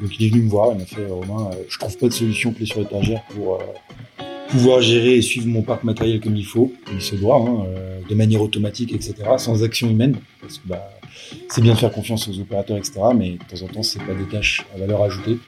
[0.00, 2.52] Donc il est venu me voir, il m'a fait Romain, je trouve pas de solution
[2.52, 3.62] clé sur étagère pour
[4.48, 7.66] pouvoir gérer et suivre mon parc matériel comme il faut, comme il se doit, hein,
[8.08, 10.90] de manière automatique, etc., sans action humaine, parce que bah,
[11.48, 14.14] c'est bien de faire confiance aux opérateurs, etc., mais de temps en temps, c'est pas
[14.14, 15.38] des tâches à valeur ajoutée.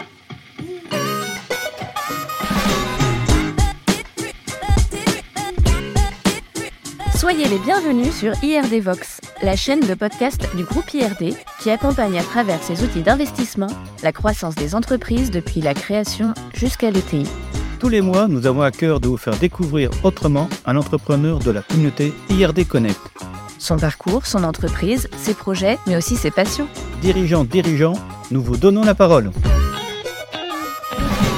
[7.33, 12.19] Soyez les bienvenus sur IRD Vox, la chaîne de podcast du groupe IRD qui accompagne
[12.19, 13.69] à travers ses outils d'investissement
[14.03, 17.27] la croissance des entreprises depuis la création jusqu'à l'ETI.
[17.81, 21.51] Tous les mois, nous avons à cœur de vous faire découvrir autrement un entrepreneur de
[21.51, 23.01] la communauté IRD Connect.
[23.59, 26.69] Son parcours, son entreprise, ses projets, mais aussi ses passions.
[27.01, 27.95] Dirigeants, dirigeants,
[28.31, 29.31] nous vous donnons la parole.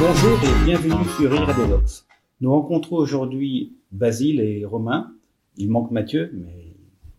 [0.01, 2.05] Bonjour et bienvenue sur IRD Vox.
[2.41, 5.13] Nous rencontrons aujourd'hui Basile et Romain,
[5.57, 6.75] il manque Mathieu, mais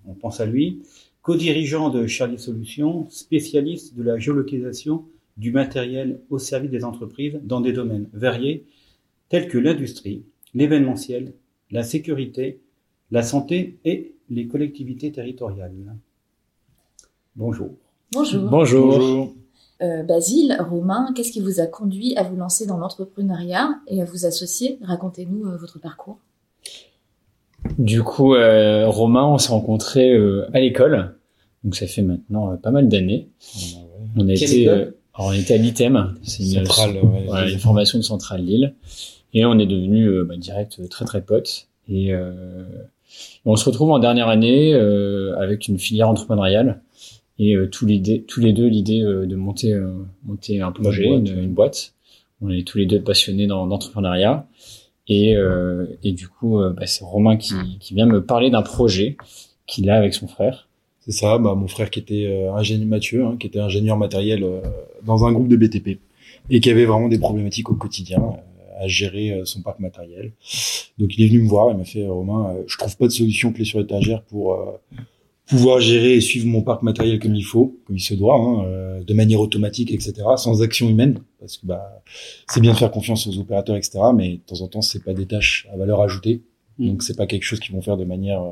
[0.07, 0.81] on pense à lui.
[1.21, 5.05] Co-dirigeant de Charlie Solutions, spécialiste de la géolocalisation
[5.37, 8.65] du matériel au service des entreprises dans des domaines variés
[9.29, 11.33] tels que l'industrie, l'événementiel,
[11.71, 12.61] la sécurité,
[13.11, 15.73] la santé et les collectivités territoriales.
[17.35, 17.71] Bonjour.
[18.11, 18.49] Bonjour.
[18.49, 19.33] Bonjour.
[19.81, 24.05] Euh, Basile, Romain, qu'est-ce qui vous a conduit à vous lancer dans l'entrepreneuriat et à
[24.05, 24.79] vous associer?
[24.81, 26.17] Racontez-nous euh, votre parcours.
[27.77, 31.15] Du coup, euh, Romain, on s'est rencontrés euh, à l'école.
[31.63, 33.27] Donc ça fait maintenant euh, pas mal d'années.
[34.15, 38.75] On, a été, alors on était à l'ITEM, c'est une, une, formation de Centrale Lille,
[39.33, 41.67] et on est devenu bah, direct très très potes.
[41.89, 42.13] Et
[43.43, 46.81] on se retrouve en dernière année avec une filière entrepreneuriale
[47.39, 49.77] et tous les tous les deux l'idée de monter
[50.23, 51.93] monter un projet, une, une, boîte.
[52.41, 54.47] On est tous les deux passionnés dans l'entrepreneuriat.
[55.07, 58.63] Et, euh, et du coup, euh, bah, c'est Romain qui, qui vient me parler d'un
[58.63, 59.17] projet
[59.67, 60.67] qu'il a avec son frère.
[61.05, 64.43] C'est ça, bah, mon frère qui était euh, ingénieur Mathieu, hein, qui était ingénieur matériel
[64.43, 64.61] euh,
[65.03, 65.99] dans un groupe de BTP
[66.49, 70.33] et qui avait vraiment des problématiques au quotidien euh, à gérer son parc matériel.
[70.97, 73.53] Donc il est venu me voir, il m'a fait Romain, je trouve pas de solution
[73.53, 74.57] clé sur étagère pour
[75.47, 78.65] pouvoir gérer et suivre mon parc matériel comme il faut, comme il se doit, hein,
[78.65, 82.01] euh, de manière automatique, etc., sans action humaine, parce que bah,
[82.47, 85.13] c'est bien de faire confiance aux opérateurs, etc., mais de temps en temps, c'est pas
[85.13, 86.41] des tâches à valeur ajoutée,
[86.79, 86.87] mm.
[86.87, 88.51] donc c'est pas quelque chose qu'ils vont faire de manière euh,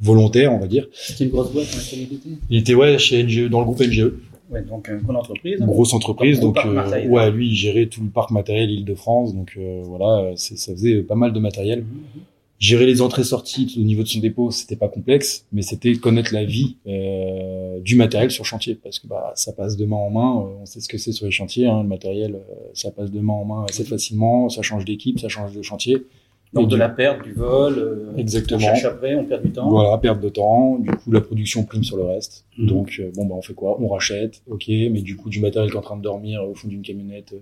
[0.00, 0.88] volontaire, on va dire.
[0.92, 3.66] C'était une grosse boîte dans laquelle il était Il était ouais chez NGE, dans le
[3.66, 4.12] groupe NGE.
[4.50, 5.58] Ouais, donc une grande entreprise.
[5.60, 9.54] Une grosse entreprise, donc euh, ouais, lui il gérait tout le parc matériel Île-de-France, donc
[9.56, 11.80] euh, voilà, ça faisait pas mal de matériel.
[11.82, 16.32] Mm-hmm gérer les entrées-sorties au niveau de son dépôt, c'était pas complexe, mais c'était connaître
[16.32, 20.10] la vie euh, du matériel sur chantier, parce que bah ça passe de main en
[20.10, 20.40] main.
[20.40, 23.10] Euh, on sait ce que c'est sur les chantiers, hein, le matériel, euh, ça passe
[23.10, 24.48] de main en main assez facilement.
[24.48, 26.06] Ça change d'équipe, ça change de chantier.
[26.54, 27.74] Donc de la perte, du vol.
[27.78, 28.58] Euh, Exactement.
[28.58, 29.68] On cherche après, on perd du temps.
[29.68, 30.78] Voilà, perte de temps.
[30.78, 32.46] Du coup, la production prime sur le reste.
[32.58, 32.66] Mhm.
[32.66, 33.76] Donc euh, bon bah on fait quoi?
[33.80, 36.54] On rachète, ok, mais du coup du matériel qui est en train de dormir au
[36.54, 37.38] fond d'une camionnette euh,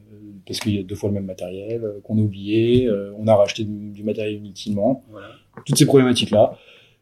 [0.46, 2.88] parce qu'il y a deux fois le même matériel qu'on a oublié.
[3.18, 5.04] on a racheté du, matériel inutilement.
[5.10, 5.28] Voilà.
[5.66, 6.56] Toutes ces problématiques là.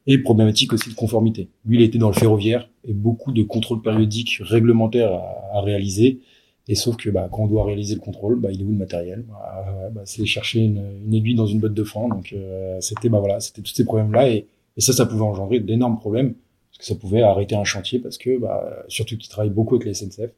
[0.06, 1.50] Et problématique aussi de conformité.
[1.66, 6.20] Lui, il était dans le ferroviaire et beaucoup de contrôles périodiques réglementaires à, à réaliser.
[6.69, 8.76] Et sauf que bah, quand on doit réaliser le contrôle, bah, il est où le
[8.76, 9.25] matériel?
[9.28, 12.09] Bah, bah, C'est chercher une, une, aiguille dans une botte de frein.
[12.09, 15.60] Donc euh, c'était bah voilà, c'était tous ces problèmes-là et, et, ça, ça pouvait engendrer
[15.60, 16.34] d'énormes problèmes
[16.70, 19.87] parce que ça pouvait arrêter un chantier parce que bah, surtout qu'il travaille beaucoup avec
[19.87, 20.31] les SNCF.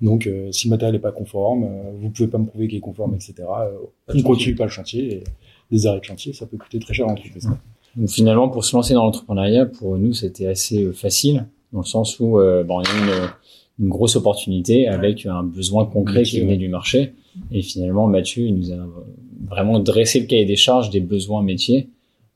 [0.00, 2.78] Donc euh, si le matériel n'est pas conforme, euh, vous pouvez pas me prouver qu'il
[2.78, 3.34] est conforme, etc.
[3.38, 3.70] Euh,
[4.08, 5.16] on continue pas le chantier.
[5.16, 5.24] Et
[5.70, 7.48] des arrêts de chantier, ça peut coûter très cher en entreprise.
[7.96, 12.18] Donc finalement, pour se lancer dans l'entrepreneuriat, pour nous, c'était assez facile dans le sens
[12.18, 13.30] où bon, il y a une
[13.80, 17.14] une grosse opportunité avec un besoin concret qui venait du marché.
[17.50, 18.86] Et finalement, Mathieu, il nous a
[19.48, 21.88] vraiment dressé le cahier des charges des besoins métiers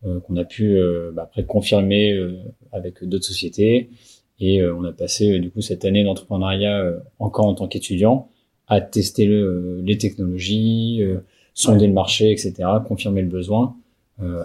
[0.07, 2.39] euh, qu'on a pu euh, bah, après confirmer euh,
[2.73, 3.91] avec d'autres sociétés.
[4.41, 8.29] Et euh, on a passé du coup cette année d'entrepreneuriat encore en tant qu'étudiant
[8.67, 11.03] à tester le, les technologies,
[11.53, 12.55] sonder le marché, etc.,
[12.87, 13.77] confirmer le besoin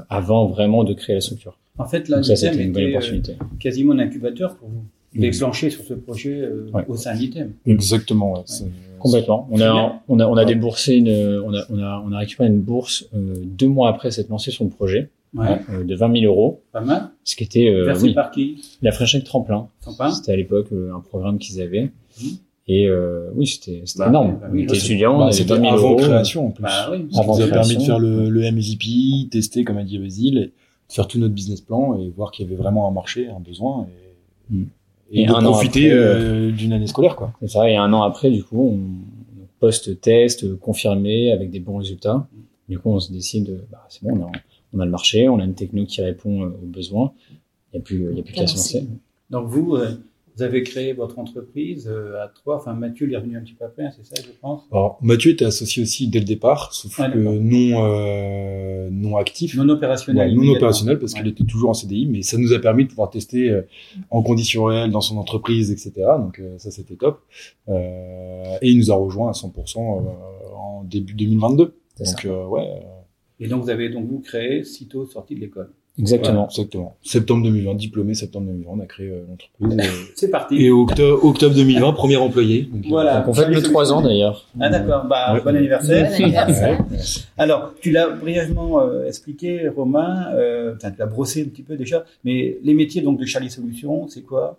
[0.10, 1.58] avant vraiment de créer la structure.
[1.78, 3.38] En fait, là, Donc ça, c'était une bonne opportunité.
[3.60, 4.84] Quasiment un incubateur pour vous
[5.14, 7.54] déclenché sur ce projet euh, au sein d'ITEM.
[7.66, 8.34] Exactement.
[8.34, 8.44] Ouais,
[9.00, 9.48] Complètement.
[9.52, 12.50] On a, on a, on a déboursé une, on a, on a, on a récupéré
[12.50, 15.10] une bourse euh, deux mois après s'être lancé sur le projet.
[15.36, 15.60] Ouais.
[15.70, 16.62] Euh, de 20 000 euros.
[16.72, 17.12] Pas mal.
[17.24, 18.62] Ce qui était, euh, Versé par qui?
[18.82, 19.68] La Fréchec Tremplin.
[19.82, 20.12] Tremplin.
[20.12, 21.92] C'était à l'époque euh, un programme qu'ils avaient.
[22.22, 22.28] Mmh.
[22.68, 24.40] Et euh, oui, c'était c'était bah, énorme.
[24.40, 25.96] Bah, oui, on était étudiant, bah, c'était avant euros.
[25.98, 26.64] création en plus.
[26.64, 29.98] Bah, oui, ça nous a permis de faire le, le MVP, tester comme a dit
[29.98, 30.52] Basile,
[30.88, 33.88] faire tout notre business plan et voir qu'il y avait vraiment un marché, un besoin.
[34.52, 34.54] Et...
[34.56, 34.66] Mmh
[35.12, 37.34] et, de profiter euh, d'une année scolaire quoi.
[37.42, 38.80] C'est ça et un an après du coup on
[39.60, 42.28] post test confirmé avec des bons résultats.
[42.68, 44.32] Du coup on se décide bah, c'est bon on a,
[44.74, 47.12] on a le marché, on a une techno qui répond euh, aux besoins.
[47.74, 48.88] Il y a plus il y a plus qu'à se lancer.
[49.30, 49.92] Donc vous euh,
[50.40, 52.56] Vous avez créé votre entreprise euh, à trois.
[52.56, 54.64] Enfin, Mathieu il est revenu un petit peu après, hein, c'est ça, je pense.
[54.72, 59.68] Alors, Mathieu était associé aussi dès le départ, sauf que non euh, non actif, non
[59.68, 62.90] opérationnel, non opérationnel parce qu'il était toujours en CDI, mais ça nous a permis de
[62.90, 63.64] pouvoir tester euh,
[64.12, 65.92] en conditions réelles dans son entreprise, etc.
[66.18, 67.20] Donc euh, ça c'était top.
[67.68, 69.78] Et il nous a rejoint à 100%
[70.56, 71.76] en début 2022.
[72.00, 72.82] Donc ouais.
[73.42, 75.74] Et donc vous avez donc vous créé sitôt sorti de l'école.
[76.00, 76.48] Exactement.
[76.48, 76.96] exactement.
[77.04, 79.92] Septembre 2020, diplômé septembre 2020, on a créé euh, l'entreprise.
[80.16, 80.56] c'est parti.
[80.64, 82.64] Et octobre, octobre 2020, premier employé.
[82.64, 83.20] Donc, voilà.
[83.20, 84.48] Donc on fait le trois ans d'ailleurs.
[84.60, 85.06] Ah d'accord.
[85.06, 86.10] Bah bon anniversaire.
[86.10, 86.86] Bon anniversaire.
[87.38, 90.28] Alors tu l'as brièvement euh, expliqué, Romain.
[90.34, 92.06] Euh, tu l'as brossé un petit peu déjà.
[92.24, 94.58] Mais les métiers donc de Charlie Solutions, c'est quoi?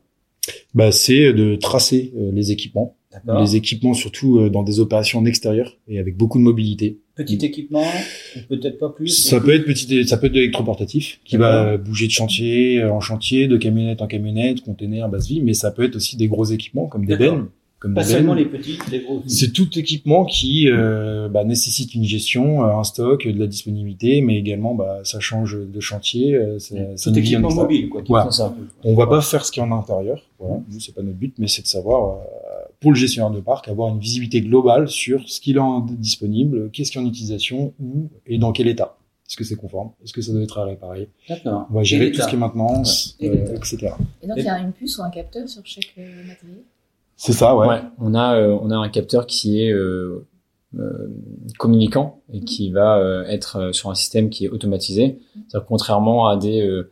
[0.75, 2.97] Bah c'est de tracer euh, les équipements.
[3.41, 7.01] Les équipements surtout dans des opérations en extérieur et avec beaucoup de mobilité.
[7.25, 7.85] Petit équipement,
[8.49, 9.09] peut-être pas plus.
[9.09, 12.93] Ça peut être petit, ça peut être de l'électroportatif qui va bouger de chantier euh,
[12.93, 16.29] en chantier, de camionnette en camionnette, container, basse vie, mais ça peut être aussi des
[16.29, 17.47] gros équipements comme des bennes.
[17.79, 19.23] Comme pas seulement les petits, les gros.
[19.27, 24.21] C'est tout équipement qui euh, bah, nécessite une gestion, euh, un stock, de la disponibilité,
[24.21, 26.39] mais également bah, ça change de chantier.
[26.59, 28.03] c'est tout équipement mobile, quoi.
[28.07, 28.31] Ouais.
[28.31, 28.55] Ça.
[28.85, 30.23] On va pas faire ce qu'il y a en intérieur.
[30.39, 30.63] Voilà.
[30.71, 32.19] Nous, c'est pas notre but, mais c'est de savoir
[32.81, 36.91] pour le gestionnaire de parc, avoir une visibilité globale sur ce qu'il a disponible, qu'est-ce
[36.91, 38.97] qui est en utilisation, où et dans quel état.
[39.29, 39.93] Est-ce que c'est conforme?
[40.03, 41.09] Est-ce que ça doit être à réparer?
[41.29, 41.69] D'accord.
[41.71, 43.93] On va gérer tout ce qui est maintenance, euh, etc.
[44.23, 46.63] Et donc, il y a une puce ou un capteur sur chaque euh, matériel?
[47.17, 47.69] C'est ça, ouais.
[47.69, 47.81] ouais.
[47.99, 49.73] On a euh, on a un capteur qui est
[51.59, 55.19] communicant et qui va être sur un système qui est automatisé.
[55.69, 56.91] contrairement à des euh,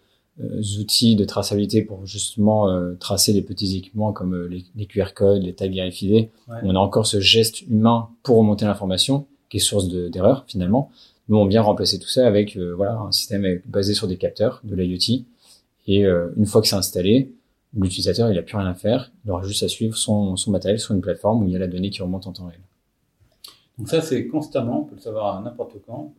[0.79, 5.13] outils de traçabilité pour justement euh, tracer les petits équipements comme euh, les, les, QR
[5.15, 6.29] codes, les tags RFID.
[6.63, 10.91] On a encore ce geste humain pour remonter l'information qui est source d'erreur finalement.
[11.29, 14.75] Nous, on vient remplacer tout ça avec voilà un système basé sur des capteurs de
[14.75, 15.25] l'IoT.
[15.87, 17.33] Et une fois que c'est installé,
[17.75, 19.11] l'utilisateur il a plus rien à faire.
[19.25, 21.59] Il aura juste à suivre son, son matériel sur une plateforme où il y a
[21.59, 22.61] la donnée qui remonte en temps réel.
[23.79, 26.13] Donc ça, c'est constamment, on peut le savoir à n'importe quand.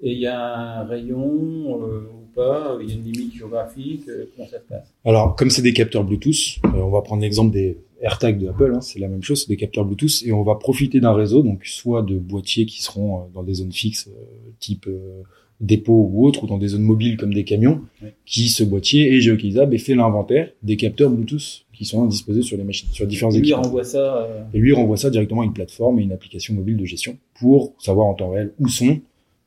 [0.00, 4.08] Et il y a un rayon euh, ou pas Il y a une limite géographique
[4.08, 4.92] euh, Comment ça se passe?
[5.04, 8.72] Alors, comme c'est des capteurs Bluetooth, euh, on va prendre l'exemple des AirTags de Apple.
[8.76, 11.42] Hein, c'est la même chose, c'est des capteurs Bluetooth, et on va profiter d'un réseau,
[11.42, 14.08] donc soit de boîtiers qui seront dans des zones fixes,
[14.58, 14.88] type
[15.62, 17.80] dépôt ou autre, ou dans des zones mobiles comme des camions,
[18.26, 22.56] qui ce boîtier est géolocalisable et fait l'inventaire des capteurs Bluetooth qui sont disposés sur
[22.56, 23.62] les machines, sur différents et équipements.
[23.62, 26.76] Lui renvoie ça, Et lui renvoie ça directement à une plateforme et une application mobile
[26.76, 29.00] de gestion pour savoir en temps réel où sont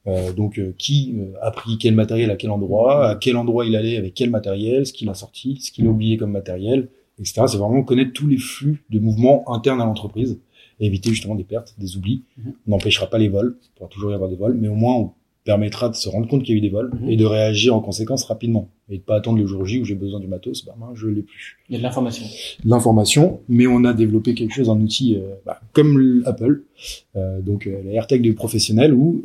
[0.07, 3.65] euh, donc euh, qui euh, a pris quel matériel à quel endroit, à quel endroit
[3.65, 6.89] il allait avec quel matériel, ce qu'il a sorti, ce qu'il a oublié comme matériel,
[7.19, 7.45] etc.
[7.47, 10.39] C'est vraiment connaître tous les flux de mouvements internes à l'entreprise
[10.79, 12.21] et éviter justement des pertes, des oublis.
[12.37, 12.53] Mhm.
[12.67, 14.95] On n'empêchera pas les vols, il pourra toujours y avoir des vols, mais au moins
[14.95, 15.11] on
[15.45, 17.09] permettra de se rendre compte qu'il y a eu des vols mhm.
[17.09, 19.95] et de réagir en conséquence rapidement et de pas attendre le jour J où j'ai
[19.95, 21.57] besoin du matos, bah je l'ai plus.
[21.69, 22.25] Il y a de l'information.
[22.65, 26.63] L'information, mais on a développé quelque chose, un outil bah, comme Apple,
[27.15, 29.23] euh, donc la AirTag du professionnel où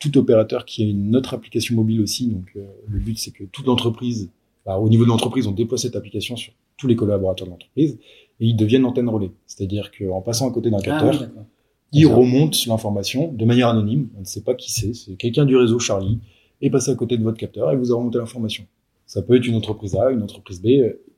[0.00, 2.26] tout opérateur qui a une autre application mobile aussi.
[2.26, 4.30] Donc euh, le but c'est que toute l'entreprise,
[4.66, 7.98] bah, au niveau de l'entreprise, on déploie cette application sur tous les collaborateurs de l'entreprise
[8.40, 9.30] et ils deviennent antenne relais.
[9.46, 11.28] C'est-à-dire qu'en passant à côté d'un ah capteur,
[11.92, 14.08] ils remontent l'information de manière anonyme.
[14.16, 14.94] On ne sait pas qui c'est.
[14.94, 16.18] C'est quelqu'un du réseau Charlie
[16.60, 18.64] et passer à côté de votre capteur et vous a remonté l'information.
[19.06, 20.66] Ça peut être une entreprise A, une entreprise B.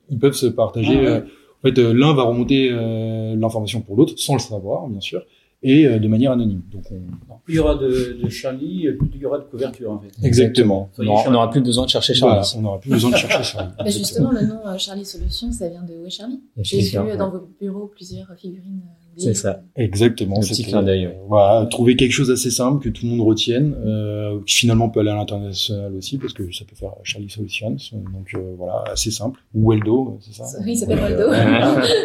[0.09, 1.05] Ils peuvent se partager.
[1.05, 4.99] Ah euh, en fait, euh, l'un va remonter l'information pour l'autre sans le savoir, bien
[4.99, 5.23] sûr
[5.63, 6.61] et euh, de manière anonyme.
[6.71, 7.37] Donc on...
[7.43, 10.11] plus il y aura de, de Charlie, plus il y aura de couverture en fait.
[10.21, 10.89] Exactement.
[10.97, 12.45] On n'aura plus besoin de chercher Charlie.
[12.57, 13.73] on n'aura plus besoin de chercher Charlie.
[13.77, 17.17] Bah justement, le nom euh, Charlie Solutions, ça vient de Où est Charlie J'ai vu
[17.17, 19.61] dans vos bureaux plusieurs figurines euh, c'est ça.
[19.75, 20.37] Exactement.
[20.37, 21.09] Un petit clin d'œil.
[21.27, 24.99] Voilà, trouver quelque chose assez simple que tout le monde retienne, euh, qui finalement peut
[24.99, 27.77] aller à l'international aussi, parce que ça peut faire Charlie Solutions.
[27.91, 29.39] Donc euh, voilà, assez simple.
[29.53, 30.45] Ou Weldo, c'est ça?
[30.63, 31.31] Oui, ça s'appelle Weldo.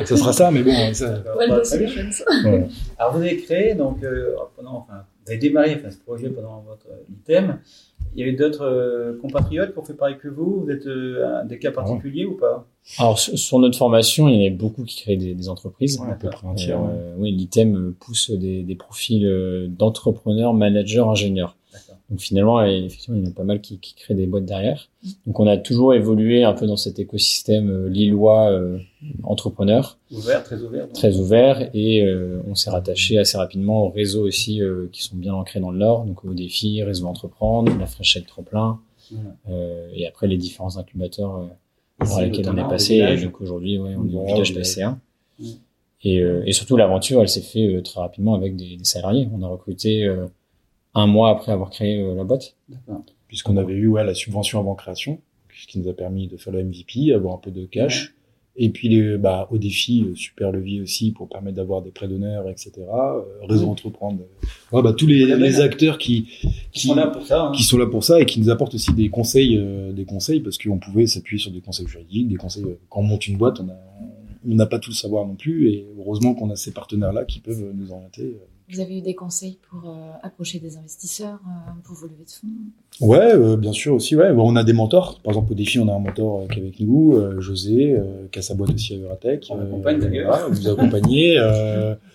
[0.05, 0.73] ça sera ça, mais bon.
[0.93, 1.23] Ça...
[1.39, 2.25] Weldo Solutions.
[2.99, 6.65] Alors vous avez créé, donc, euh, pendant, enfin, vous avez démarré enfin, ce projet pendant
[6.67, 7.59] votre item.
[8.15, 10.63] Il y avait d'autres euh, compatriotes qui ont fait pareil que vous?
[10.65, 12.67] Vous êtes euh, des cas particuliers ou pas?
[12.99, 16.01] Alors sur, notre formation, il y en a beaucoup qui créent des, des entreprises.
[16.01, 21.58] à peu près entière, euh, Oui, l'item pousse des, des profils euh, d'entrepreneurs, managers, ingénieurs.
[22.11, 24.89] Donc finalement, effectivement, il y en a pas mal qui, qui créent des boîtes derrière.
[25.27, 28.79] Donc on a toujours évolué un peu dans cet écosystème euh, lillois euh,
[29.25, 29.99] entrepreneur.
[30.11, 30.89] Ouvert, très ouvert.
[30.93, 35.17] Très ouvert et euh, on s'est rattaché assez rapidement aux réseaux aussi euh, qui sont
[35.17, 38.81] bien ancrés dans le Nord, donc au défi, réseau entreprendre, la fraîchette trop plein,
[39.95, 41.49] et après les différents incubateurs
[41.99, 43.17] par lesquels on est passé.
[43.23, 44.99] donc aujourd'hui, ouais, on est au village PCA.
[46.03, 49.29] Et, et surtout l'aventure, elle s'est fait très rapidement avec des, des, salariés.
[49.33, 50.07] On a recruté
[50.99, 52.57] un mois après avoir créé euh, la boîte.
[53.29, 55.21] Puisqu'on avait eu ouais, la subvention avant création,
[55.61, 58.15] ce qui nous a permis de faire le MVP, avoir un peu de cash
[58.57, 62.09] Et puis les, bah, au défi, euh, super levier aussi pour permettre d'avoir des prêts
[62.09, 62.73] d'honneur, etc.
[62.79, 64.21] Euh, réseau entreprendre.
[64.73, 66.29] Ouais, bah, tous les, les acteurs qui,
[66.73, 67.53] qui sont là pour ça, hein.
[67.53, 70.41] qui sont là pour ça et qui nous apportent aussi des conseils, euh, des conseils
[70.41, 73.61] parce qu'on pouvait s'appuyer sur des conseils juridiques, des conseils quand on monte une boîte,
[73.61, 77.25] on n'a pas tout le savoir non plus et heureusement qu'on a ces partenaires là
[77.25, 78.37] qui peuvent nous orienter.
[78.71, 82.31] Vous avez eu des conseils pour euh, approcher des investisseurs, euh, pour vos levées de
[82.31, 83.07] fonds?
[83.07, 84.15] Ouais, euh, bien sûr aussi.
[84.15, 85.21] Ouais, bon, on a des mentors.
[85.21, 87.97] Par exemple, au défi, on a un mentor qui est avec nous, José,
[88.31, 89.47] qui a sa boîte aussi à Veratech.
[89.51, 90.51] On accompagne d'ailleurs.
[90.51, 91.39] vous accompagnez.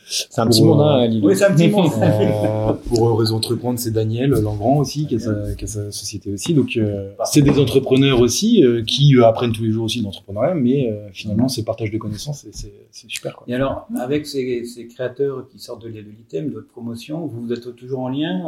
[0.05, 1.89] c'est un petit monde, hein, Oui, c'est un petit monde.
[2.87, 6.53] pour Réseau Entreprendre, c'est Daniel Langrand aussi, qui a, sa, qui a sa société aussi.
[6.53, 6.77] Donc,
[7.25, 11.89] c'est des entrepreneurs aussi qui apprennent tous les jours aussi d'entrepreneuriat, mais finalement, c'est partage
[11.89, 13.37] de connaissances et c'est super.
[13.37, 13.45] Quoi.
[13.47, 17.75] Et alors, avec ces, ces créateurs qui sortent de l'ITEM, de votre promotion, vous, êtes
[17.75, 18.43] toujours en lien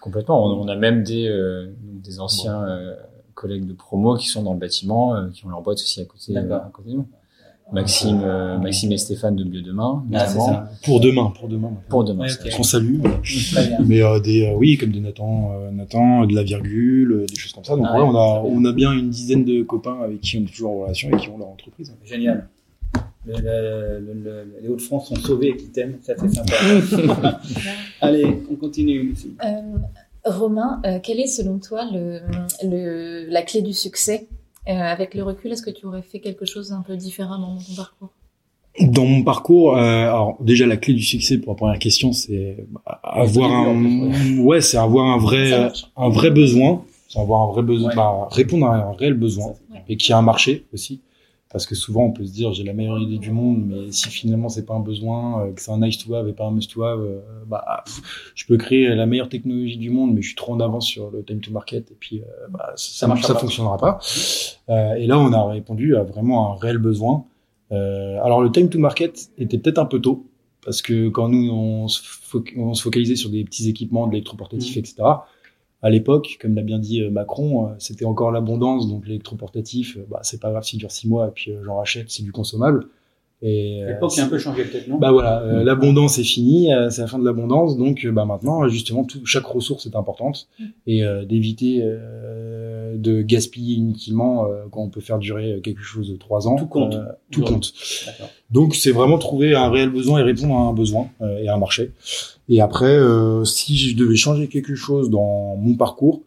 [0.00, 0.44] Complètement.
[0.44, 2.94] On, a même des, euh, des anciens euh,
[3.34, 6.04] collègues de promo qui sont dans le bâtiment, euh, qui ont leur boîte aussi à
[6.04, 7.06] côté, à côté de nous.
[7.72, 8.20] Maxime,
[8.60, 11.72] Maxime et Stéphane de Mieux Demain, ah, Pour demain, pour demain.
[11.88, 12.26] Pour demain.
[12.54, 13.00] Qu'on salue.
[13.86, 17.74] Mais des, oui, comme des Nathan, Nathan, de la virgule, des choses comme ça.
[17.74, 20.52] Donc ah on a, on a bien une dizaine de copains avec qui on est
[20.52, 21.94] toujours en relation et qui ont leur entreprise.
[22.04, 22.46] Génial
[23.26, 27.40] les Hauts-de-France sont sauvés et qui t'aiment, ça c'est sympa.
[28.00, 29.14] Allez, on continue.
[29.44, 29.60] Euh,
[30.24, 32.20] Romain, euh, quelle est selon toi le,
[32.64, 34.26] le, la clé du succès?
[34.68, 37.58] Euh, Avec le recul, est-ce que tu aurais fait quelque chose d'un peu différent dans
[37.58, 38.10] ton parcours?
[38.80, 42.64] Dans mon parcours, alors déjà la clé du succès pour la première question, c'est
[43.02, 47.94] avoir un, ouais, c'est avoir un vrai, un vrai besoin, c'est avoir un vrai besoin,
[47.94, 49.52] bah, répondre à un réel besoin
[49.88, 51.02] et qui a un marché aussi
[51.52, 54.08] parce que souvent on peut se dire j'ai la meilleure idée du monde mais si
[54.08, 56.50] finalement c'est pas un besoin euh, que c'est un nice to have et pas un
[56.50, 57.84] must to have euh, bah
[58.34, 61.10] je peux créer la meilleure technologie du monde mais je suis trop en avance sur
[61.10, 63.98] le time to market et puis euh, bah, ça ça, ça fonctionnera pas.
[64.96, 67.24] Et là on a répondu à vraiment un réel besoin.
[67.70, 70.26] Alors le time to market était peut-être un peu tôt
[70.64, 72.02] parce que quand nous on se,
[72.74, 74.78] focalisait sur des petits équipements de l'électroportatif mmh.
[74.78, 74.94] etc
[75.82, 80.06] à l'époque, comme l'a bien dit euh, Macron, euh, c'était encore l'abondance, donc l'électroportatif, euh,
[80.08, 82.86] bah, c'est pas grave s'il dure six mois et puis j'en rachète, c'est du consommable.
[83.44, 84.98] Et l'époque a un peu changé peut-être, non?
[84.98, 89.26] Bah voilà, l'abondance est finie, c'est la fin de l'abondance, donc bah maintenant justement tout,
[89.26, 90.64] chaque ressource est importante mm.
[90.86, 91.84] et d'éviter
[92.94, 96.54] de gaspiller inutilement quand on peut faire durer quelque chose de trois ans.
[96.54, 96.96] Tout compte.
[97.32, 97.72] tout compte.
[98.50, 101.58] Donc c'est vraiment trouver un réel besoin et répondre à un besoin et à un
[101.58, 101.90] marché.
[102.48, 106.22] Et après, euh, si je devais changer quelque chose dans mon parcours,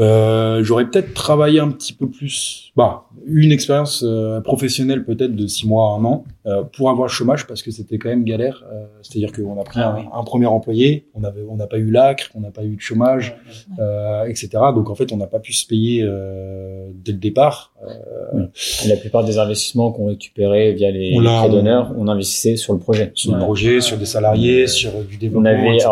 [0.00, 5.46] euh, j'aurais peut-être travaillé un petit peu plus, bah, une expérience euh, professionnelle peut-être de
[5.46, 8.24] six mois à un an euh, pour avoir le chômage parce que c'était quand même
[8.24, 8.64] galère.
[8.72, 11.90] Euh, c'est-à-dire qu'on a pris ah un, premier employé, on avait, on n'a pas eu
[11.90, 13.36] l'acre, on n'a pas eu de chômage,
[14.26, 14.48] etc.
[14.74, 17.74] Donc en fait, on n'a pas pu se payer dès le départ.
[18.86, 23.12] La plupart des investissements qu'on récupérait via les, prêts d'honneur, on investissait sur le projet,
[23.14, 25.90] sur le projet, sur des salariés, sur du développement, etc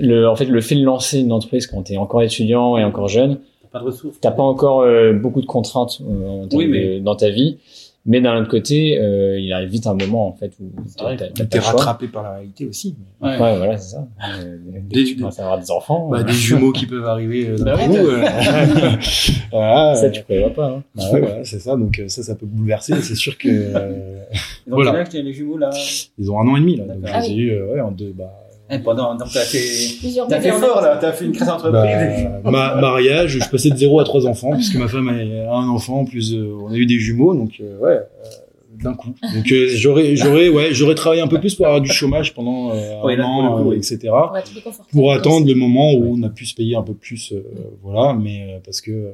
[0.00, 2.84] le, en fait, le fait de lancer une entreprise quand tu es encore étudiant et
[2.84, 3.38] encore jeune,
[3.74, 4.20] pas de ressources.
[4.20, 7.58] T'as pas encore euh, beaucoup de contraintes euh, dans ta vie.
[8.06, 10.70] Mais d'un autre côté, euh, il arrive vite un moment en fait où
[11.48, 12.94] t'es rattrapé par la réalité aussi.
[13.20, 14.06] Ouais, voilà, c'est ça.
[14.90, 16.10] des, tu commences à avoir des enfants.
[16.10, 17.94] Bah, des jumeaux qui peuvent arriver d'un bah coup.
[19.50, 20.66] voilà, ça, tu prévois pas.
[20.66, 20.82] Hein.
[20.94, 21.76] Bah, ouais, c'est ça.
[21.76, 22.94] Donc ça, ça peut bouleverser.
[23.00, 23.72] C'est sûr que.
[24.66, 24.92] donc voilà.
[24.92, 25.70] Là, les jumeaux là.
[26.18, 26.84] Ils ont un an et demi là.
[26.84, 28.12] Donc j'ai eu ouais, en deux.
[28.12, 29.58] Bah, eh, pendant, donc t'as fait,
[30.26, 32.28] t'as fait fort là, t'as fait une création d'entreprise.
[32.42, 35.68] Bah, ma, mariage, je passais de 0 à 3 enfants, puisque ma femme a un
[35.68, 39.14] enfant, plus euh, on a eu des jumeaux, donc euh, ouais, euh, d'un coup.
[39.34, 43.20] Donc j'aurais, j'aurais, ouais, j'aurais travaillé un peu plus pour avoir du chômage pendant un
[43.20, 44.08] an, etc.
[44.92, 47.34] pour attendre le moment où on a pu se payer un peu plus,
[47.82, 49.12] voilà, mais parce que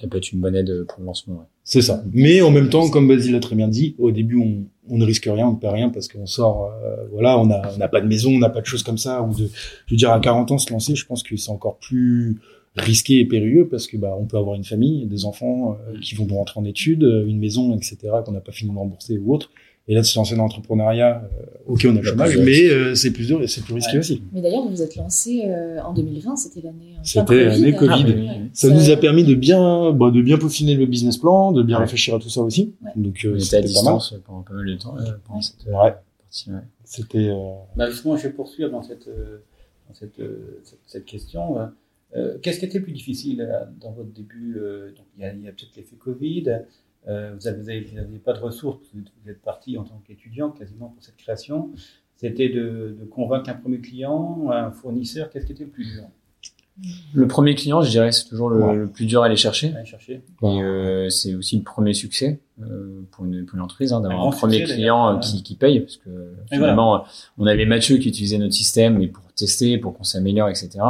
[0.00, 1.34] ça peut être une bonne aide pour le lancement.
[1.34, 1.44] Ouais.
[1.62, 2.02] C'est ça.
[2.12, 5.04] Mais en même temps, comme Basile l'a très bien dit, au début, on, on ne
[5.04, 7.88] risque rien, on ne perd rien parce qu'on sort, euh, voilà, on n'a on a
[7.88, 9.22] pas de maison, on n'a pas de choses comme ça.
[9.22, 9.48] Ou de,
[9.86, 12.40] je veux dire, à 40 ans, se lancer, je pense que c'est encore plus
[12.76, 16.16] risqué et périlleux parce que bah on peut avoir une famille, des enfants euh, qui
[16.16, 17.98] vont rentrer en études, une maison, etc.
[18.24, 19.50] qu'on n'a pas fini de rembourser ou autre.
[19.86, 22.94] Et là, de se lancer dans l'entrepreneuriat, euh, ok, on a le chômage, mais euh,
[22.94, 24.22] c'est plus dur et c'est plus risqué aussi.
[24.32, 26.94] Mais d'ailleurs, vous vous êtes lancé euh, en 2020, c'était l'année.
[27.02, 28.06] C'était l'année Covid.
[28.54, 31.78] ça nous a permis de bien, bah, de bien peaufiner le business plan, de bien
[31.78, 32.74] réfléchir à tout ça aussi.
[32.96, 34.96] Donc, c'était à distance pendant pas mal de temps.
[35.26, 36.50] pendant cette partie,
[36.84, 37.30] C'était.
[37.76, 40.22] Bah, justement, je vais poursuivre dans cette, dans cette,
[40.62, 41.56] cette, cette question.
[42.40, 43.46] Qu'est-ce qui était plus difficile
[43.82, 44.58] dans votre début
[44.96, 46.44] Donc, il y a, a peut-être l'effet Covid.
[47.08, 47.50] Euh, vous
[47.94, 51.70] n'aviez pas de ressources, vous êtes parti en tant qu'étudiant quasiment pour cette création.
[52.16, 55.30] C'était de, de, convaincre un premier client, un fournisseur.
[55.30, 56.04] Qu'est-ce qui était le plus dur?
[57.14, 58.74] Le premier client, je dirais, c'est toujours le, Ouais.
[58.74, 59.72] le plus dur à aller chercher.
[59.76, 60.22] Allez chercher.
[60.42, 64.26] Et euh, c'est aussi le premier succès euh, pour, une, pour une entreprise hein, d'avoir
[64.26, 66.10] Un premier succès, client qui, qui paye, parce que
[66.50, 67.04] Et finalement,
[67.38, 70.80] on avait Mathieu qui utilisait notre système et pour tester, pour qu'on s'améliore, etc.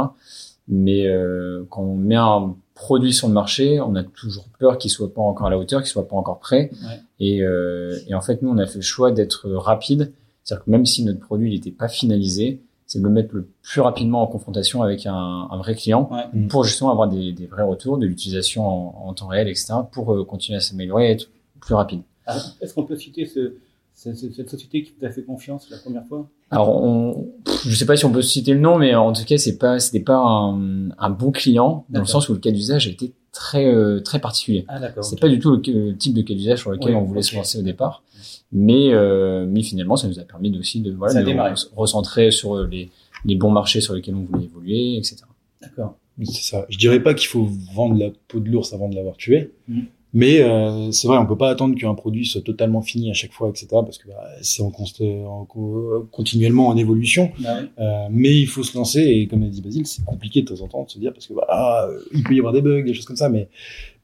[0.67, 4.89] Mais euh, quand on met un produit sur le marché, on a toujours peur qu'il
[4.91, 6.71] soit pas encore à la hauteur, qu'il soit pas encore prêt.
[6.73, 6.99] Ouais.
[7.19, 10.11] Et, euh, et en fait, nous, on a fait le choix d'être rapide,
[10.43, 13.81] c'est-à-dire que même si notre produit n'était pas finalisé, c'est de le mettre le plus
[13.81, 15.13] rapidement en confrontation avec un,
[15.49, 16.23] un vrai client Ouais.
[16.33, 16.47] Mm.
[16.49, 20.13] pour justement avoir des, des vrais retours, de l'utilisation en, en temps réel, etc., pour
[20.13, 21.29] euh, continuer à s'améliorer et être
[21.61, 22.01] plus rapide.
[22.27, 23.55] Ah, Est-ce qu'on peut citer ce,
[23.95, 26.27] ce- ce- cette société qui t'a fait confiance la première fois?
[26.51, 27.27] Alors, on,
[27.65, 29.79] je sais pas si on peut citer le nom, mais en tout cas, c'est pas,
[29.79, 33.13] c'était pas un, un bon client dans le sens où le cas d'usage a été
[33.31, 34.63] très, euh, très particulier.
[34.67, 35.03] Ah d'accord.
[35.03, 37.21] C'est pas du tout le, le type de cas d'usage sur lequel Oui, on voulait
[37.23, 38.03] se lancer au départ,
[38.51, 41.31] mais, euh, mais finalement, ça nous a permis de- aussi de, voilà, de
[41.75, 42.89] recentrer sur les,
[43.25, 45.17] les bons marchés sur lesquels on voulait évoluer, etc.
[45.61, 45.97] D'accord.
[46.23, 46.65] C'est ça.
[46.69, 49.51] Je dirais pas qu'il faut vendre la peau de l'ours avant de l'avoir tué.
[49.67, 49.79] Mm.
[50.17, 53.33] Mais euh, c'est vrai, on peut pas attendre qu'un produit soit totalement fini à chaque
[53.33, 53.67] fois, etc.
[53.71, 57.31] Parce que bah, c'est en, const- en co- continuellement en évolution.
[57.45, 57.67] Ah oui.
[57.79, 60.63] Euh, mais il faut se lancer et comme a dit Basile, c'est compliqué de temps
[60.63, 62.61] en temps de se dire parce que bah, ah, euh, il peut y avoir des
[62.61, 63.49] bugs, des choses comme ça, mais,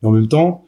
[0.01, 0.65] mais en même temps,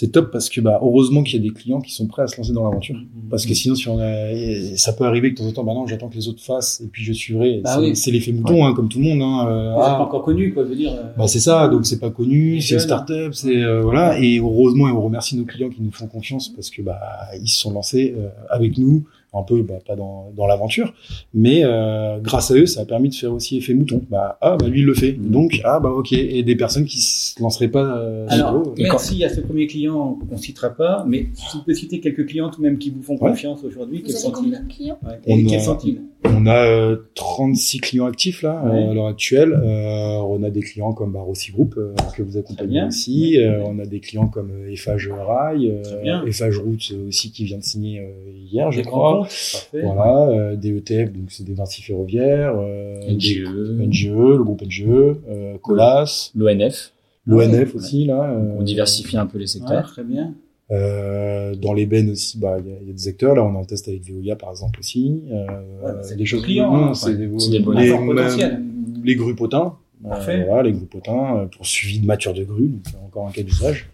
[0.00, 2.26] c'est top parce que bah, heureusement qu'il y a des clients qui sont prêts à
[2.26, 2.96] se lancer dans l'aventure.
[3.28, 4.30] Parce que sinon, si on a,
[4.78, 6.80] ça peut arriver que de temps en temps, bah non, j'attends que les autres fassent
[6.80, 7.60] et puis je suivrai.
[7.62, 8.16] Bah c'est oui.
[8.16, 9.20] l'effet mouton, hein, comme tout le monde.
[9.20, 10.94] Hein, euh, ah, pas encore connu, quoi, je veux dire.
[10.94, 12.80] euh, bah c'est ça, donc c'est pas connu, c'est une jeunes.
[12.80, 16.48] start-up, c'est euh, voilà, et heureusement et on remercie nos clients qui nous font confiance
[16.48, 16.98] parce que bah
[17.38, 20.92] ils se sont lancés euh, avec nous, un peu bah, pas dans, dans l'aventure,
[21.34, 24.02] mais euh, grâce à eux ça a permis de faire aussi effet mouton.
[24.10, 26.98] Bah ah bah lui il le fait, donc ah bah ok, et des personnes qui
[27.00, 27.98] se lanceraient pas.
[27.98, 31.74] Euh, Alors, solo, merci à ce premier client qu'on citera pas, mais si tu peux
[31.74, 33.30] citer quelques clients tout de même qui vous font Ouais.
[33.30, 35.44] confiance aujourd'hui, Vous sont-ils Ouais.
[35.48, 39.52] Quels sont-ils On a euh, 36 clients actifs là euh, à l'heure actuelle.
[39.52, 43.38] Euh, on a des clients comme bah, Rossi Group euh, que vous accompagnez aussi.
[43.38, 47.62] Euh, on a des clients comme Eiffage Rail, euh, Eiffage Route aussi qui vient de
[47.64, 49.20] signer euh, hier, je Des crois.
[49.20, 49.82] Parfait.
[49.82, 53.44] Voilà, euh, DETF, donc c'est des Vinci ferroviaires, euh, NGE,
[53.78, 56.92] des- NGE, le groupe NGE, euh, Colas, l'ONF,
[57.26, 58.34] l'ONF aussi là.
[58.58, 59.90] on diversifie un peu les Ouais, secteurs.
[59.92, 60.34] très bien.
[60.72, 63.34] Euh, dans les bennes aussi, bah il y, a- il y a des acteurs.
[63.34, 65.22] Là, on est en test avec Veolia par exemple aussi.
[65.30, 65.46] Euh,
[65.82, 66.94] Ouais, bah, c'est des choses clients, non, hein.
[66.94, 68.62] c'est des, des bons les, efforts potentiels.
[69.02, 69.74] les grues potins.
[70.04, 70.44] Euh, Parfait.
[70.46, 73.30] voilà, les grues potins euh, pour suivi de mature de grue, donc c'est encore un
[73.32, 73.90] cas d'usage.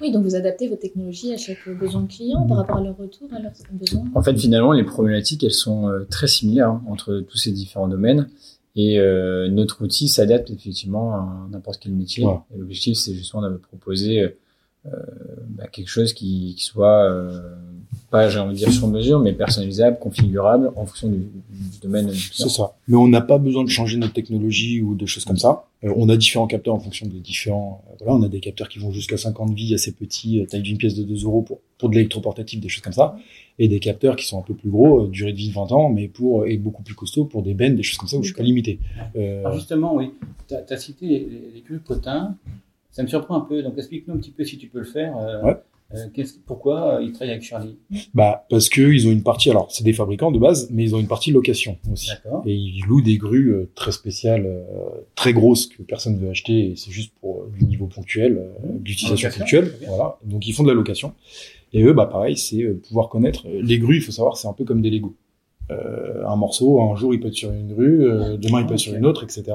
[0.00, 3.28] Oui, donc vous adaptez vos technologies à chaque besoin client par rapport à leur retour,
[3.34, 4.04] à leurs besoins.
[4.14, 7.88] En fait, finalement, les problématiques, elles sont euh, très similaires hein, entre tous ces différents
[7.88, 8.28] domaines.
[8.76, 12.24] Et euh, notre outil s'adapte effectivement à n'importe quel métier.
[12.24, 12.38] Ouais.
[12.56, 14.28] L'objectif, c'est justement de proposer euh,
[14.84, 17.40] bah, quelque chose qui, qui soit euh,
[18.10, 22.10] pas, j'ai envie de dire sur mesure, mais personnalisable, configurable en fonction du, du domaine.
[22.10, 22.72] C'est ça.
[22.88, 25.64] Mais on n'a pas besoin de changer notre technologie ou de choses comme ça.
[25.84, 27.84] Euh, on a différents capteurs en fonction des différents.
[27.90, 30.62] euh, voilà, on a des capteurs qui vont jusqu'à 50 vies assez petits, euh, taille
[30.62, 33.16] d'une pièce de 2 euros pour pour de l'électroportatif, des choses comme ça,
[33.58, 35.72] et des capteurs qui sont un peu plus gros, euh, durée de vie de 20
[35.72, 38.22] ans, mais pour et beaucoup plus costauds pour des bennes, des choses comme ça où
[38.22, 38.78] je suis pas limité.
[39.16, 40.12] Euh, Alors justement, oui,
[40.46, 41.64] tu as, cité les, les, les.
[42.92, 45.16] Ça me surprend un peu, donc explique-nous un petit peu si tu peux le faire.
[45.16, 45.56] Euh, Ouais.
[45.94, 47.76] euh, pourquoi euh, ils travaillent avec Charlie?
[48.14, 49.50] Bah parce que ils ont une partie.
[49.50, 52.10] Alors c'est des fabricants de base, mais ils ont une partie location aussi.
[52.46, 56.30] Et ils louent des grues euh, très spéciales, euh, très grosses que personne ne veut
[56.30, 56.70] acheter.
[56.70, 58.48] Et c'est juste pour du niveau ponctuel, euh,
[58.78, 59.72] d'utilisation ponctuelle.
[59.86, 60.18] Voilà.
[60.24, 61.12] Donc ils font de la location.
[61.72, 63.98] Et eux, bah pareil, c'est pouvoir connaître les grues.
[63.98, 65.14] Il faut savoir, c'est un peu comme des Lego.
[65.70, 68.74] Euh, un morceau, un jour il peut être sur une grue, euh, demain il peut
[68.74, 69.52] être sur une autre, etc.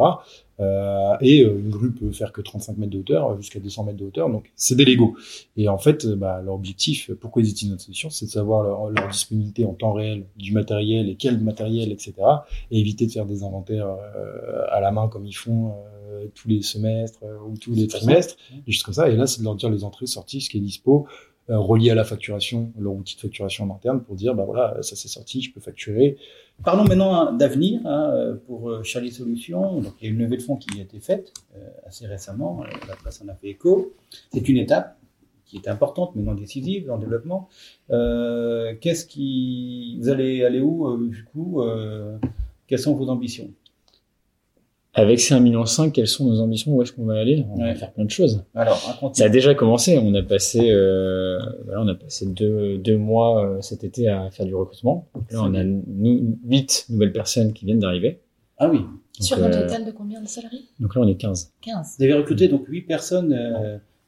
[0.62, 3.98] Euh, et euh, une grue peut faire que 35 mètres de hauteur, jusqu'à 200 mètres
[3.98, 4.30] de hauteur.
[4.30, 5.16] Donc c'est des Lego.
[5.58, 8.90] Et en fait, bah, leur objectif, pourquoi ils utilisent notre solution, c'est de savoir leur,
[8.90, 12.14] leur disponibilité en temps réel du matériel et quel matériel, etc.
[12.72, 15.74] Et éviter de faire des inventaires euh, à la main comme ils font
[16.10, 19.10] euh, tous les semestres ou tous les trimestres, des choses comme ça.
[19.10, 21.08] Et là, c'est de leur dire les entrées, sorties, ce qui est dispo,
[21.48, 24.96] relié à la facturation, leur outil de facturation en interne pour dire, bah voilà, ça
[24.96, 26.18] c'est sorti, je peux facturer.
[26.64, 29.82] Parlons maintenant hein, d'avenir hein, euh, pour euh, Charlie Solutions.
[29.82, 32.64] Donc, il y a une levée de fonds qui a été faite euh, assez récemment.
[32.64, 33.94] Euh, La presse en a fait écho.
[34.32, 34.98] C'est une étape
[35.46, 37.50] qui est importante, mais non décisive dans le développement.
[37.92, 42.18] Euh, Qu'est-ce qui, vous allez aller où euh, du coup euh,
[42.68, 43.52] Quelles sont vos ambitions?
[44.98, 47.46] Avec ces 1,5 million, quelles sont nos ambitions Où est-ce qu'on va aller?
[47.52, 48.46] On va faire plein de choses.
[48.56, 49.20] Alors, racontez.
[49.20, 50.00] Ça a déjà commencé.
[50.02, 54.30] On a passé, euh, voilà, on a passé deux, deux mois euh, cet été à
[54.32, 55.10] faire du recrutement.
[55.14, 58.22] Donc là, on a nous, huit nouvelles personnes qui viennent d'arriver.
[58.58, 58.80] Ah oui.
[58.80, 58.88] Donc,
[59.20, 60.64] Sur un euh, total de combien de salariés?
[60.80, 61.52] donc là, on est 15.
[61.62, 61.96] 15.
[61.98, 63.38] Vous avez recruté donc huit personnes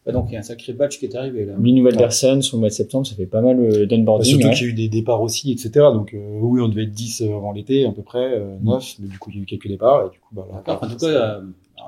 [0.07, 1.55] euh, donc il y a un sacré batch qui est arrivé là.
[1.57, 4.39] 1000 nouvelles personnes sur le mois de septembre, ça fait pas mal euh, d'onboarding.
[4.39, 5.69] Surtout qu'il y a eu des départs aussi, etc.
[5.93, 9.07] Donc euh, oui, on devait être 10 euh, avant l'été à peu près, 9, mais
[9.07, 10.97] du coup il y a eu quelques départs et du coup bah, là, En tout
[10.97, 11.41] cas,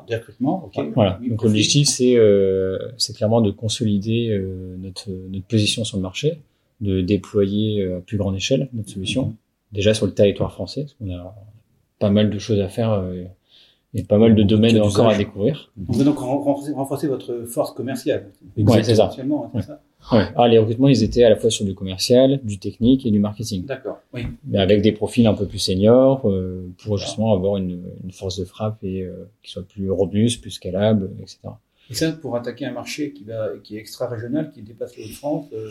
[0.08, 0.66] des recrutements.
[0.66, 0.86] ok.
[0.96, 1.20] Voilà.
[1.28, 4.38] donc l'objectif c'est clairement de consolider
[4.78, 6.40] notre notre position sur le marché,
[6.82, 9.28] de déployer à plus grande échelle notre solution.
[9.28, 9.36] Mhm.
[9.72, 11.36] Déjà sur le territoire français, parce qu'on a
[12.00, 13.04] pas mal de choses à faire
[13.94, 15.72] il y a pas mal de domaines encore à découvrir.
[15.88, 18.32] On veut donc renforcer, votre force commerciale.
[18.58, 19.10] Ouais, c'est ça.
[19.18, 19.62] Ouais.
[19.62, 20.26] ça ouais.
[20.36, 23.20] Ah, les recrutements, ils étaient à la fois sur du commercial, du technique et du
[23.20, 23.66] marketing.
[23.66, 23.98] D'accord.
[24.14, 24.28] Oui.
[24.48, 28.40] Mais avec des profils un peu plus seniors euh, pour justement avoir une, une, force
[28.40, 31.40] de frappe et euh, qui soit plus robuste, plus scalable, etc.
[31.92, 35.48] Et ça, pour attaquer un marché qui va, qui est extra-régional, qui dépasse les Hauts-de-France.
[35.54, 35.70] Euh...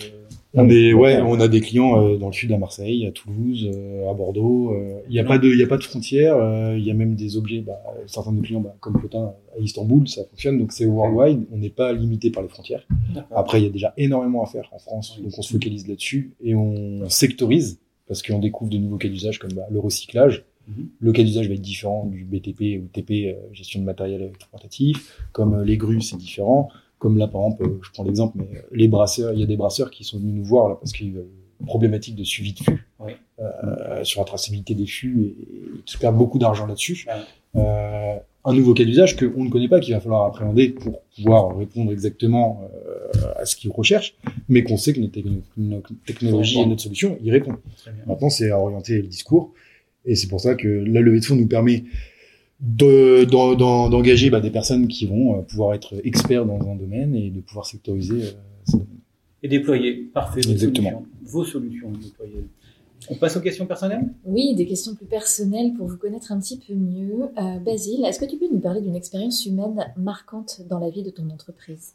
[0.54, 3.70] On est, ouais, on a des clients euh, dans le sud à Marseille, à Toulouse,
[3.72, 4.72] euh, à Bordeaux.
[4.72, 6.36] Euh, il n'y a pas de, y a pas de frontières.
[6.76, 9.60] Il y a même des objets, bah, certains de nos clients, bah, comme Plotin à
[9.60, 10.58] Istanbul, ça fonctionne.
[10.58, 11.44] Donc c'est worldwide.
[11.52, 12.86] On n'est pas limité par les frontières.
[13.30, 16.32] Après, il y a déjà énormément à faire en France, donc on se focalise là-dessus
[16.42, 17.78] et on sectorise
[18.08, 20.88] parce qu'on découvre de nouveaux cas d'usage comme bah, le recyclage Mhm.
[21.00, 25.18] Le cas d'usage va être différent du BTP ou TP, euh, gestion de matériel électroportatif.
[25.32, 26.68] Comme euh, les grues, c'est différent.
[26.98, 29.56] Comme là, par exemple, euh, je prends l'exemple, mais les brasseurs, il y a des
[29.56, 31.20] brasseurs qui sont venus nous voir là parce qu'il y a
[31.60, 32.86] une problématique de suivi de fûts,
[34.04, 37.06] sur la traçabilité des fûts et, qui perdent beaucoup d'argent là-dessus.
[37.54, 41.90] un nouveau cas d'usage qu'on ne connaît pas, qu'il va falloir appréhender pour pouvoir répondre
[41.92, 42.62] exactement
[43.36, 44.14] à ce qu'ils recherchent,
[44.48, 47.54] mais qu'on sait que notre, technologie et notre solution y répond.
[48.06, 49.52] Maintenant, c'est à orienter le discours.
[50.08, 51.84] Et c'est pour ça que la levée de fonds nous permet
[52.60, 57.40] d'engager bah, des personnes qui vont euh, pouvoir être experts dans un domaine et de
[57.40, 58.22] pouvoir sectoriser
[58.74, 58.78] euh.
[59.42, 60.40] Et déployer, parfait.
[60.40, 61.04] Exactement.
[61.22, 62.46] Vos solutions déployées.
[63.10, 64.08] On passe aux questions personnelles?
[64.24, 67.26] Oui, des questions plus personnelles pour vous connaître un petit peu mieux.
[67.38, 71.04] Euh, Basile, est-ce que tu peux nous parler d'une expérience humaine marquante dans la vie
[71.04, 71.92] de ton entreprise?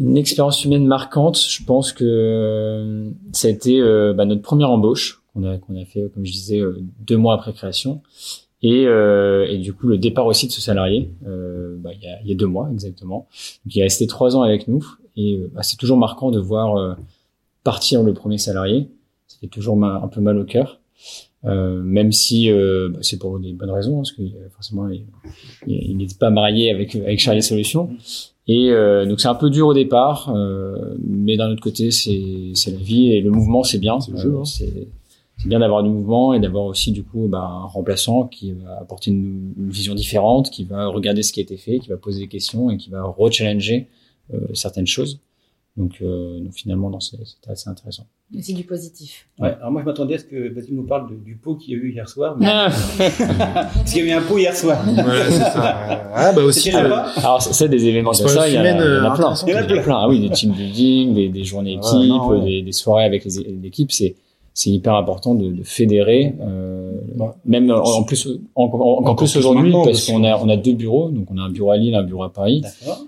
[0.00, 3.80] Une expérience humaine marquante, je pense que ça a été
[4.16, 7.34] bah, notre première embauche qu'on a qu'on a fait comme je disais euh, deux mois
[7.34, 8.02] après création.
[8.64, 12.06] Et, euh, et du coup le départ aussi de ce salarié euh, bah, il, y
[12.06, 13.26] a, il y a deux mois exactement.
[13.64, 14.86] Donc il est resté trois ans avec nous.
[15.16, 16.94] Et euh, bah, c'est toujours marquant de voir euh,
[17.64, 18.88] partir le premier salarié.
[19.26, 20.80] Ça fait toujours un peu mal au cœur.
[21.44, 24.22] Euh, même si bah, c'est pour des bonnes raisons parce que
[24.54, 24.88] forcément
[25.66, 27.90] il n'était pas marié avec avec Charlie Solutions
[28.46, 28.70] et
[29.08, 30.32] donc c'est un peu dur au départ
[31.04, 33.98] mais d'un autre côté c'est c'est la vie et le mouvement c'est bien.
[33.98, 34.84] C'est hein
[35.42, 38.78] c'est bien d'avoir du mouvement et d'avoir aussi du coup bah, un remplaçant qui va
[38.80, 42.20] apporter une, vision différente, qui va regarder ce qui a été fait, qui va poser
[42.20, 43.88] des questions et qui va rechallenger
[44.32, 45.18] euh, certaines choses.
[45.76, 48.06] Donc, euh, donc finalement, c'était assez intéressant.
[48.40, 49.26] C'est du positif.
[49.38, 49.56] Ouais.
[49.58, 51.78] Alors moi, je m'attendais à ce que Basile nous parle du pot qu'il y a
[51.82, 52.36] eu hier soir.
[52.38, 52.46] Mais...
[52.48, 52.68] Ah.
[52.98, 54.86] Parce qu'il y a eu un pot hier soir.
[54.86, 56.10] Ouais, c'est ça.
[56.14, 56.72] ah bah aussi.
[56.72, 56.92] Euh...
[57.16, 59.34] Alors c'est des événements comme ça, il y, en a, il y en a plein.
[59.46, 59.98] Il y en a plein.
[60.02, 63.90] Ah oui, des team building, des, des journées équipes, des, des, soirées avec l'équipe.
[63.90, 64.14] C'est
[64.54, 66.92] c'est hyper important de, de fédérer, euh,
[67.44, 71.30] même en, plus en, encore plus aujourd'hui parce qu'on a on a deux bureaux, donc
[71.30, 72.62] on a un bureau à Lille, un bureau à Paris,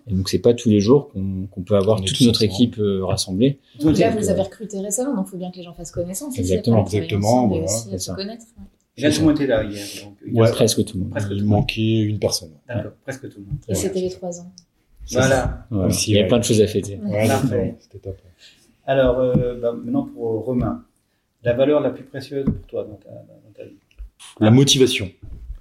[0.06, 3.58] et donc c'est pas tous les jours qu'on peut avoir toute notre équipe euh, rassemblée.
[3.80, 6.38] Donc là, vous avez recruté récemment, donc il faut bien que les gens fassent connaissance.
[6.38, 8.14] Exactement, exactement, voilà, c'est ça.
[8.14, 8.44] Connaître.
[8.96, 9.84] J'ai tout le monde était là hier.
[10.04, 11.10] Donc, ouais, presque tout le monde.
[11.10, 12.50] Presque il manquait une personne.
[12.68, 13.56] D'accord, presque tout le monde.
[13.68, 14.52] Et c'était les trois ans.
[15.10, 15.66] Voilà.
[15.70, 16.98] il y a plein de choses à fêter.
[17.04, 17.28] Ouais,
[17.80, 18.16] c'était top.
[18.86, 20.84] Alors, euh, bah, maintenant pour Romain
[21.44, 23.76] la valeur la plus précieuse pour toi dans ta, dans ta vie
[24.40, 25.10] La motivation.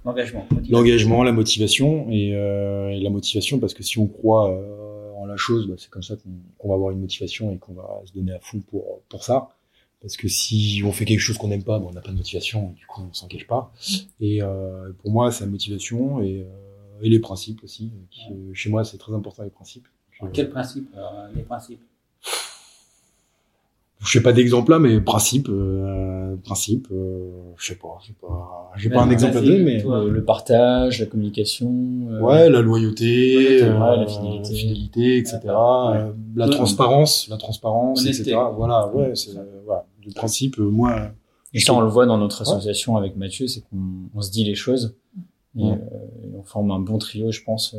[0.04, 0.46] L'engagement.
[0.68, 5.26] L'engagement, la motivation et, euh, et, la motivation parce que si on croit euh, en
[5.26, 6.16] la chose, bah, c'est comme ça
[6.58, 9.48] qu'on va avoir une motivation et qu'on va se donner à fond pour pour ça.
[10.02, 12.16] Parce que si on fait quelque chose qu'on n'aime pas, bah, on n'a pas de
[12.16, 13.72] motivation, et du coup on s'en cache pas.
[14.20, 16.46] Et euh, pour moi, c'est la motivation et,
[17.00, 17.90] et les principes aussi.
[18.10, 19.88] Qui, chez moi, c'est très important les principes.
[20.34, 20.94] Quels principes
[21.34, 21.80] Les principes?
[24.04, 28.70] Je sais pas d'exemple là, mais principe, euh, principe, euh, je sais pas, j'ai pas,
[28.76, 31.72] j'ai pas un exemple à donner, mais le partage, la communication,
[32.10, 35.40] euh, ouais, la loyauté, euh, la fidélité, fidélité etc.
[35.46, 38.36] Euh, la transparence, la transparence, etc.
[38.54, 39.32] Voilà, ouais, c'est
[39.64, 41.10] voilà, le principe, moi.
[41.54, 44.44] Et ça, on le voit dans notre association avec Mathieu, c'est qu'on on se dit
[44.44, 44.96] les choses
[45.56, 45.72] et, et,
[46.36, 47.74] on forme un bon trio, je pense.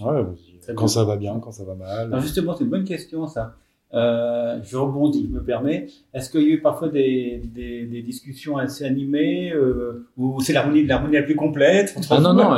[0.00, 2.08] ouais, quand ça va bien, quand ça va mal.
[2.08, 3.54] Alors justement, c'est une bonne question ça.
[3.94, 5.86] Euh, je rebondis, je me permets.
[6.12, 10.52] Est-ce qu'il y a eu parfois des, des, des discussions assez animées euh, ou c'est
[10.52, 12.54] l'harmonie l'harmonie la plus complète ah non non,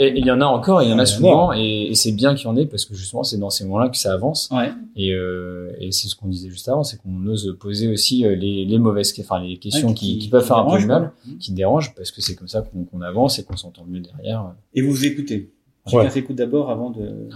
[0.00, 2.46] il y en a encore, il y en a souvent et, et c'est bien qu'il
[2.46, 4.50] y en ait parce que justement c'est dans ces moments-là que ça avance.
[4.50, 4.70] Ouais.
[4.96, 8.34] Et, euh, et c'est ce qu'on disait juste avant, c'est qu'on ose poser aussi euh,
[8.34, 11.52] les, les mauvaises, enfin les questions qui, qui, peuvent faire un peu du mal, qui
[11.52, 14.52] dérangent parce que c'est comme ça qu'on avance et qu'on s'entend mieux derrière.
[14.74, 15.52] Et vous vous écoutez.
[15.86, 17.28] Chacun s'écoute d'abord avant de.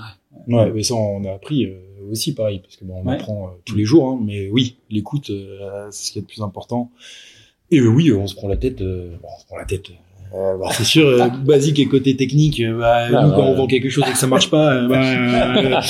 [0.49, 0.73] Ouais.
[0.73, 1.73] mais ça on a appris.
[2.07, 5.31] Euh, aussi pareil, parce que bon, on apprend tous les jours, hein, mais oui, l'écoute,
[5.91, 6.91] c'est ce qui est le plus important.
[7.71, 9.91] Et oui, on se prend la tête, bon, on se prend la tête
[10.35, 13.55] euh, bah, c'est sûr, euh, basique et côté technique, euh, bah, ah, nous, quand on
[13.55, 15.81] vend quelque chose et que ça marche pas, bah,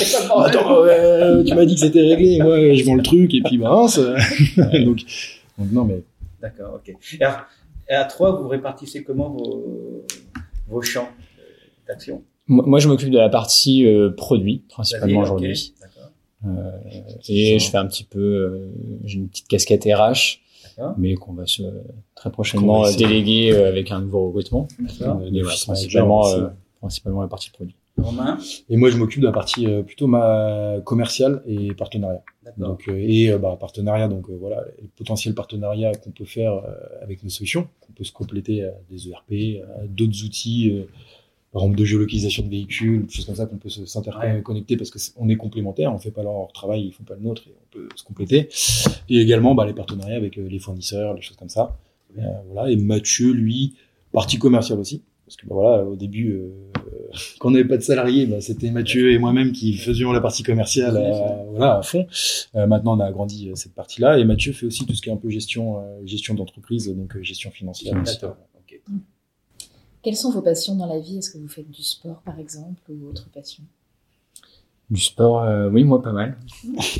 [0.45, 0.83] attends,
[1.45, 3.69] tu m'as dit que c'était réglé, et moi je vends le truc et puis bah
[4.85, 4.99] donc,
[5.57, 6.03] donc, non mais.
[6.41, 6.95] D'accord, ok.
[7.89, 10.05] Et, à trois, vous répartissez comment vos,
[10.67, 11.09] vos champs
[11.87, 15.73] d'action moi, je m'occupe de la partie produit principalement aujourd'hui.
[17.27, 18.69] Et je fais un petit peu,
[19.03, 20.39] j'ai une petite casquette RH
[20.97, 21.63] mais qu'on va se
[22.15, 24.67] très prochainement déléguer euh, avec un nouveau recrutement.
[25.01, 26.47] Euh, principalement, euh,
[26.79, 27.75] principalement la partie produit.
[28.69, 32.21] Et moi, je m'occupe de la partie plutôt ma commerciale et partenariat.
[32.57, 36.61] Donc et bah, partenariat, donc voilà, les potentiels partenariats qu'on peut faire
[37.01, 40.85] avec nos solutions, qu'on peut se compléter à des ERP, à d'autres outils
[41.57, 44.99] par exemple de géolocalisation de véhicules, des choses comme ça qu'on peut s'interconnecter parce que
[45.15, 47.79] on est, complémentaires, on fait pas leur travail, ils font pas le nôtre et on
[47.79, 48.47] peut se compléter.
[49.09, 51.75] Et également bah, les partenariats avec euh, les fournisseurs, les choses comme ça.
[52.19, 52.69] Euh, voilà.
[52.69, 53.73] Et Mathieu, lui,
[54.11, 56.51] partie commerciale aussi, parce que bah, voilà, au début, euh,
[57.39, 60.43] quand on n'avait pas de salariés, bah, c'était Mathieu et moi-même qui faisions la partie
[60.43, 62.05] commerciale, à, voilà, à fond.
[62.53, 65.17] maintenant, on a agrandi cette partie-là, et Mathieu fait aussi tout ce qui est un
[65.17, 67.95] peu gestion, gestion d'entreprise, donc gestion financière.
[70.07, 71.17] Quelles sont vos passions dans la vie?
[71.17, 73.61] Est-ce que vous faites du sport, par exemple, ou autre passion?
[74.89, 76.37] Du sport, euh, oui, moi, pas mal.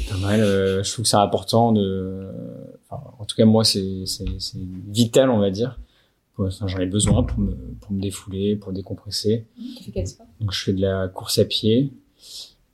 [0.09, 0.41] pas mal.
[0.41, 2.27] Euh, je trouve que c'est important de.
[2.89, 4.03] en tout cas, moi, c'est
[4.89, 5.79] vital, on va dire.
[6.37, 9.45] J'en ai besoin pour me, pour me défouler, pour décompresser.
[9.77, 10.27] Tu fais quel sport?
[10.41, 11.93] Donc, je fais de la course à pied.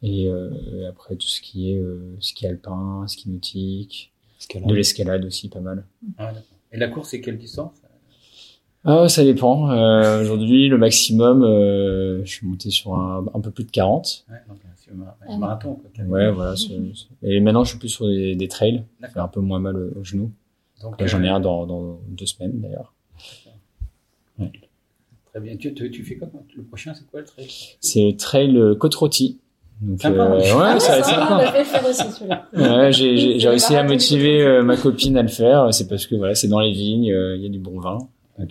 [0.02, 1.80] Et euh, après, tout ce qui est
[2.22, 4.12] ski alpin, ski nautique.
[4.56, 5.86] De l'escalade aussi, pas mal.
[6.17, 6.34] Ah,
[6.72, 7.83] et la course, c'est quelle distance
[8.86, 9.72] ah, ça dépend.
[9.72, 14.26] Euh, Aujourd'hui, le maximum, euh, je suis monté sur un, un peu plus de 40.
[14.30, 14.58] Ouais, donc
[15.28, 15.80] un marathon.
[15.96, 16.56] Quoi, ouais, voilà.
[17.24, 18.84] Et maintenant, je suis plus sur des, des trails.
[19.02, 20.32] Ça fait un peu moins mal au, genou.
[20.82, 22.93] Donc, j'en ai un dans, dans deux semaines d'ailleurs.
[24.38, 24.52] Ouais.
[25.32, 25.56] Très bien.
[25.58, 27.48] Tu, tu, tu, fais quoi Le prochain, c'est quoi le trail?
[27.80, 29.39] C'est le trail côte rôtie.
[29.82, 32.48] Donc, euh, ouais, ah, ça va être sympa.
[32.54, 35.74] Ouais, j'ai réussi à motiver euh, ma copine à le faire.
[35.74, 37.98] C'est parce que voilà, c'est dans les vignes, euh, il y a du bon vin.
[38.39, 38.43] Ah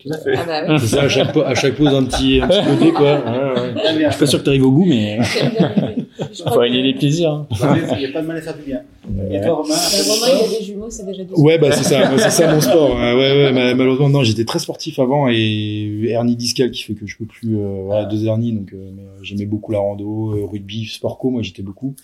[0.47, 0.77] bah oui.
[0.81, 3.14] C'est ça, à chaque, à chaque pause, un petit, un petit côté, quoi.
[3.14, 4.05] Ouais, ouais.
[4.05, 5.18] Je suis pas sûr que tu arrives au bout, mais.
[6.53, 7.33] Faut allier les plaisirs.
[7.33, 7.47] Hein.
[7.92, 8.83] Il n'y a pas de mal à faire du bien.
[9.31, 9.75] Et toi, Romain?
[9.75, 12.53] Romain, il y a des jumeaux, c'est déjà du Ouais, bah, c'est ça, c'est ça
[12.53, 12.95] mon sport.
[12.95, 17.16] Ouais, ouais, malheureusement, non, j'étais très sportif avant et hernie discale qui fait que je
[17.16, 20.87] peux plus, euh, voilà, deux hernies, donc, euh, euh, j'aimais beaucoup la rando, euh, rugby,
[20.87, 21.95] sport co, moi, j'étais beaucoup.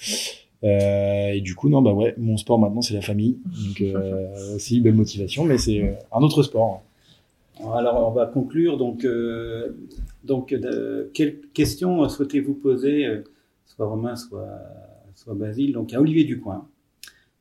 [0.65, 3.37] Euh, et du coup, non, bah ouais, mon sport maintenant, c'est la famille.
[3.47, 6.83] Donc, euh, aussi, belle motivation, mais c'est un autre sport.
[7.61, 8.77] Alors, on va conclure.
[8.77, 9.71] Donc, euh,
[10.25, 13.23] donc de, quelles questions souhaitez-vous poser, euh,
[13.67, 14.49] soit Romain, soit,
[15.15, 16.69] soit Basile Donc, à Olivier Ducoin,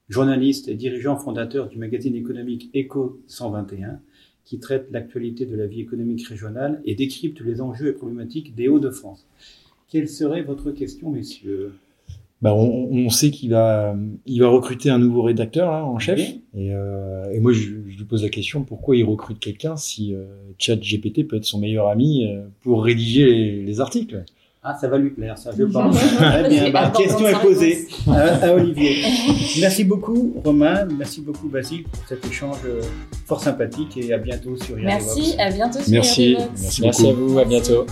[0.10, 4.00] journaliste et dirigeant fondateur du magazine économique Eco 121,
[4.44, 8.68] qui traite l'actualité de la vie économique régionale et décrypte les enjeux et problématiques des
[8.68, 9.28] Hauts-de-France.
[9.90, 11.74] Quelle serait votre question, messieurs?
[12.42, 13.96] Bah, on, on, sait qu'il va,
[14.28, 16.20] il va recruter un nouveau rédacteur là, en chef.
[16.20, 20.14] Et, euh, et, moi, je, je, lui pose la question pourquoi il recrute quelqu'un si
[20.14, 20.26] euh,
[20.60, 24.24] ChatGPT peut être son meilleur ami euh, pour rédiger les, les, articles?
[24.62, 25.96] Ah, ça va lui plaire, ça, je pense.
[25.98, 26.70] Très bien.
[26.70, 28.98] Bah, question est posée à, à, Olivier.
[29.60, 30.86] Merci beaucoup, Romain.
[30.96, 32.82] Merci beaucoup, Basile, pour cet échange euh,
[33.26, 36.36] fort sympathique et à bientôt sur Merci, à bientôt sur Merci.
[36.38, 37.86] Merci, Merci à vous, à bientôt.